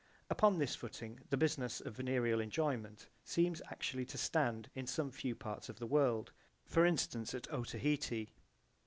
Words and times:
Upon 0.31 0.57
this 0.57 0.73
footing 0.75 1.19
the 1.29 1.37
business 1.37 1.79
of 1.79 1.95
venereal 1.97 2.39
enjoyment 2.41 3.07
seems 3.23 3.61
actually 3.69 4.05
to 4.05 4.17
stand 4.17 4.67
in 4.73 4.87
some 4.87 5.11
few 5.11 5.35
parts 5.35 5.69
of 5.69 5.77
the 5.77 5.85
world, 5.85 6.31
for 6.65 6.87
instance 6.87 7.35
at 7.35 7.47
Otaheite. 7.53 8.29